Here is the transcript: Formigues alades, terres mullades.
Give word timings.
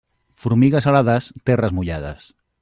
Formigues 0.45 0.87
alades, 0.93 1.29
terres 1.51 1.77
mullades. 1.81 2.27